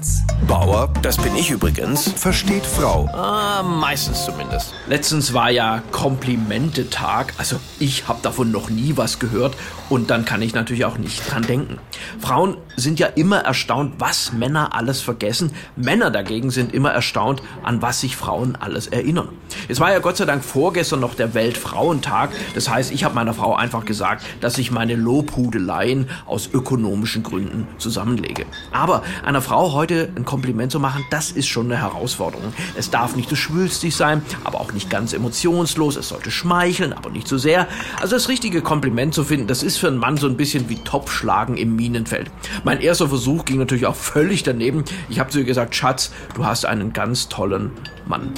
Schatz. 0.00 0.24
Bauer, 0.48 0.92
das 1.02 1.16
bin 1.18 1.36
ich 1.36 1.50
übrigens, 1.50 2.10
versteht 2.12 2.64
Frau. 2.64 3.06
Ah, 3.12 3.62
meistens 3.62 4.24
zumindest. 4.24 4.72
Letztens 4.88 5.34
war 5.34 5.50
ja 5.50 5.82
Komplimente-Tag. 5.92 7.34
Also 7.36 7.56
ich 7.78 8.08
habe 8.08 8.20
davon 8.22 8.50
noch 8.50 8.70
nie 8.70 8.96
was 8.96 9.18
gehört 9.18 9.54
und 9.90 10.10
dann 10.10 10.24
kann 10.24 10.42
ich 10.42 10.54
natürlich 10.54 10.84
auch 10.84 10.98
nicht 10.98 11.30
dran 11.30 11.42
denken. 11.42 11.78
Frauen 12.18 12.56
sind 12.76 12.98
ja 12.98 13.06
immer 13.06 13.40
erstaunt, 13.40 13.94
was 13.98 14.32
Männer 14.32 14.74
alles 14.74 15.00
vergessen. 15.00 15.52
Männer 15.76 16.10
dagegen 16.10 16.50
sind 16.50 16.72
immer 16.74 16.90
erstaunt, 16.90 17.42
an 17.62 17.82
was 17.82 18.00
sich 18.00 18.16
Frauen 18.16 18.56
alles 18.56 18.86
erinnern. 18.86 19.28
Es 19.68 19.78
war 19.78 19.92
ja 19.92 19.98
Gott 19.98 20.16
sei 20.16 20.24
Dank 20.24 20.42
vorgestern 20.42 21.00
noch 21.00 21.14
der 21.14 21.34
Weltfrauentag. 21.34 22.30
Das 22.54 22.68
heißt, 22.68 22.92
ich 22.92 23.04
habe 23.04 23.14
meiner 23.14 23.34
Frau 23.34 23.54
einfach 23.54 23.84
gesagt, 23.84 24.24
dass 24.40 24.58
ich 24.58 24.70
meine 24.70 24.94
Lobhudeleien 24.94 26.08
aus 26.26 26.48
ökonomischen 26.52 27.22
Gründen 27.22 27.68
zusammenlege. 27.78 28.46
Aber 28.72 29.02
einer 29.24 29.42
Frau 29.42 29.72
heute 29.72 29.89
ein 29.94 30.24
Kompliment 30.24 30.72
zu 30.72 30.80
machen, 30.80 31.04
das 31.10 31.30
ist 31.30 31.48
schon 31.48 31.66
eine 31.66 31.80
Herausforderung. 31.80 32.52
Es 32.76 32.90
darf 32.90 33.16
nicht 33.16 33.28
zu 33.28 33.36
schwülstig 33.36 33.94
sein, 33.96 34.22
aber 34.44 34.60
auch 34.60 34.72
nicht 34.72 34.90
ganz 34.90 35.12
emotionslos. 35.12 35.96
Es 35.96 36.08
sollte 36.08 36.30
schmeicheln, 36.30 36.92
aber 36.92 37.10
nicht 37.10 37.28
zu 37.28 37.38
sehr. 37.38 37.66
Also 38.00 38.16
das 38.16 38.28
richtige 38.28 38.62
Kompliment 38.62 39.14
zu 39.14 39.24
finden, 39.24 39.46
das 39.46 39.62
ist 39.62 39.76
für 39.76 39.88
einen 39.88 39.98
Mann 39.98 40.16
so 40.16 40.26
ein 40.26 40.36
bisschen 40.36 40.68
wie 40.68 40.76
Topfschlagen 40.76 41.56
im 41.56 41.76
Minenfeld. 41.76 42.30
Mein 42.64 42.80
erster 42.80 43.08
Versuch 43.08 43.44
ging 43.44 43.58
natürlich 43.58 43.86
auch 43.86 43.96
völlig 43.96 44.42
daneben. 44.42 44.84
Ich 45.08 45.18
habe 45.18 45.30
zu 45.30 45.38
ihr 45.38 45.44
gesagt, 45.44 45.74
Schatz, 45.74 46.12
du 46.34 46.44
hast 46.44 46.64
einen 46.64 46.92
ganz 46.92 47.28
tollen 47.28 47.72
Mann. 48.06 48.32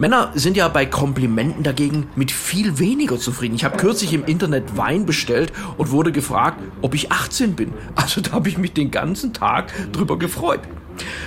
Männer 0.00 0.30
sind 0.34 0.56
ja 0.56 0.66
bei 0.68 0.86
Komplimenten 0.86 1.62
dagegen 1.62 2.08
mit 2.16 2.30
viel 2.30 2.78
weniger 2.78 3.18
zufrieden. 3.18 3.54
Ich 3.54 3.64
habe 3.64 3.76
kürzlich 3.76 4.14
im 4.14 4.24
Internet 4.24 4.78
Wein 4.78 5.04
bestellt 5.04 5.52
und 5.76 5.90
wurde 5.90 6.10
gefragt, 6.10 6.58
ob 6.80 6.94
ich 6.94 7.12
18 7.12 7.54
bin. 7.54 7.74
Also 7.96 8.22
da 8.22 8.32
habe 8.32 8.48
ich 8.48 8.56
mich 8.56 8.72
den 8.72 8.90
ganzen 8.90 9.34
Tag 9.34 9.70
drüber 9.92 10.18
gefreut. 10.18 10.60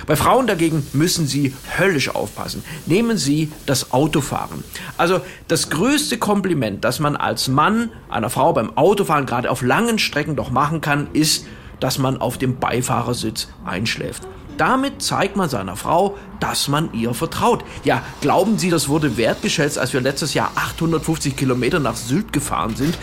Bei 0.06 0.16
Frauen 0.16 0.46
dagegen 0.46 0.86
müssen 0.92 1.26
sie 1.26 1.54
höllisch 1.78 2.14
aufpassen. 2.14 2.64
Nehmen 2.86 3.16
Sie 3.16 3.50
das 3.66 3.92
Autofahren. 3.92 4.64
Also 4.96 5.20
das 5.48 5.70
größte 5.70 6.18
Kompliment, 6.18 6.84
das 6.84 7.00
man 7.00 7.16
als 7.16 7.48
Mann 7.48 7.90
einer 8.08 8.30
Frau 8.30 8.52
beim 8.52 8.76
Autofahren 8.76 9.26
gerade 9.26 9.50
auf 9.50 9.62
langen 9.62 9.98
Strecken 9.98 10.36
doch 10.36 10.50
machen 10.50 10.80
kann, 10.80 11.08
ist, 11.12 11.46
dass 11.80 11.98
man 11.98 12.20
auf 12.20 12.38
dem 12.38 12.58
Beifahrersitz 12.58 13.48
einschläft. 13.64 14.22
Damit 14.56 15.02
zeigt 15.02 15.36
man 15.36 15.48
seiner 15.48 15.74
Frau, 15.76 16.16
dass 16.38 16.68
man 16.68 16.92
ihr 16.92 17.12
vertraut. 17.12 17.64
Ja, 17.82 18.02
glauben 18.20 18.56
Sie, 18.58 18.70
das 18.70 18.88
wurde 18.88 19.16
wertgeschätzt, 19.16 19.78
als 19.78 19.92
wir 19.92 20.00
letztes 20.00 20.34
Jahr 20.34 20.52
850 20.54 21.36
Kilometer 21.36 21.80
nach 21.80 21.96
Sylt 21.96 22.32
gefahren 22.32 22.76
sind? 22.76 22.96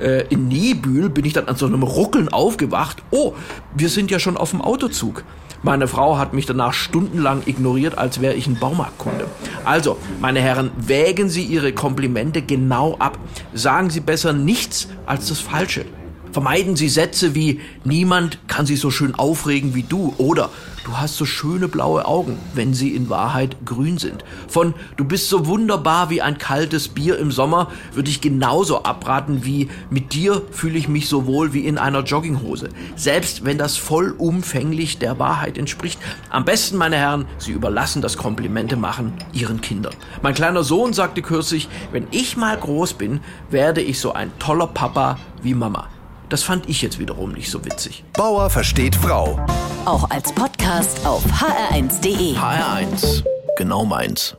Äh, 0.00 0.26
in 0.28 0.48
Niebühl 0.48 1.08
bin 1.08 1.24
ich 1.24 1.32
dann 1.32 1.46
an 1.46 1.56
so 1.56 1.66
einem 1.66 1.82
Ruckeln 1.82 2.28
aufgewacht. 2.28 3.02
Oh, 3.10 3.34
wir 3.74 3.88
sind 3.88 4.10
ja 4.10 4.18
schon 4.18 4.36
auf 4.36 4.50
dem 4.50 4.60
Autozug. 4.60 5.24
Meine 5.62 5.88
Frau 5.88 6.18
hat 6.18 6.34
mich 6.34 6.44
danach 6.44 6.74
stundenlang 6.74 7.42
ignoriert, 7.46 7.96
als 7.96 8.20
wäre 8.20 8.34
ich 8.34 8.46
ein 8.46 8.58
Baumarktkunde. 8.58 9.26
Also, 9.64 9.96
meine 10.20 10.40
Herren, 10.40 10.70
wägen 10.76 11.30
Sie 11.30 11.42
Ihre 11.42 11.72
Komplimente 11.72 12.42
genau 12.42 12.96
ab. 12.98 13.18
Sagen 13.54 13.88
Sie 13.88 14.00
besser 14.00 14.34
nichts 14.34 14.88
als 15.06 15.28
das 15.28 15.40
Falsche. 15.40 15.86
Vermeiden 16.34 16.74
Sie 16.74 16.88
Sätze 16.88 17.36
wie 17.36 17.60
niemand 17.84 18.48
kann 18.48 18.66
sich 18.66 18.80
so 18.80 18.90
schön 18.90 19.14
aufregen 19.14 19.76
wie 19.76 19.84
du 19.84 20.14
oder 20.18 20.50
du 20.84 20.98
hast 20.98 21.16
so 21.16 21.24
schöne 21.24 21.68
blaue 21.68 22.06
Augen, 22.06 22.40
wenn 22.54 22.74
sie 22.74 22.92
in 22.96 23.08
Wahrheit 23.08 23.64
grün 23.64 23.98
sind. 23.98 24.24
Von 24.48 24.74
du 24.96 25.04
bist 25.04 25.28
so 25.28 25.46
wunderbar 25.46 26.10
wie 26.10 26.22
ein 26.22 26.36
kaltes 26.36 26.88
Bier 26.88 27.20
im 27.20 27.30
Sommer 27.30 27.70
würde 27.92 28.10
ich 28.10 28.20
genauso 28.20 28.82
abraten 28.82 29.44
wie 29.44 29.68
mit 29.90 30.12
dir 30.12 30.42
fühle 30.50 30.76
ich 30.76 30.88
mich 30.88 31.08
so 31.08 31.26
wohl 31.26 31.52
wie 31.52 31.66
in 31.66 31.78
einer 31.78 32.02
Jogginghose. 32.02 32.68
Selbst 32.96 33.44
wenn 33.44 33.56
das 33.56 33.76
vollumfänglich 33.76 34.98
der 34.98 35.20
Wahrheit 35.20 35.56
entspricht. 35.56 36.00
Am 36.30 36.44
besten, 36.44 36.76
meine 36.78 36.96
Herren, 36.96 37.26
Sie 37.38 37.52
überlassen 37.52 38.02
das 38.02 38.16
Komplimente 38.16 38.74
machen 38.74 39.12
Ihren 39.32 39.60
Kindern. 39.60 39.94
Mein 40.20 40.34
kleiner 40.34 40.64
Sohn 40.64 40.94
sagte 40.94 41.22
kürzlich, 41.22 41.68
wenn 41.92 42.08
ich 42.10 42.36
mal 42.36 42.56
groß 42.56 42.94
bin, 42.94 43.20
werde 43.50 43.82
ich 43.82 44.00
so 44.00 44.12
ein 44.12 44.36
toller 44.40 44.66
Papa 44.66 45.16
wie 45.40 45.54
Mama. 45.54 45.86
Das 46.28 46.42
fand 46.42 46.68
ich 46.68 46.82
jetzt 46.82 46.98
wiederum 46.98 47.32
nicht 47.32 47.50
so 47.50 47.64
witzig. 47.64 48.04
Bauer 48.14 48.50
versteht 48.50 48.96
Frau. 48.96 49.38
Auch 49.84 50.10
als 50.10 50.32
Podcast 50.32 51.04
auf 51.06 51.22
hr1.de. 51.24 52.34
HR1, 52.36 53.24
genau 53.56 53.84
meins. 53.84 54.36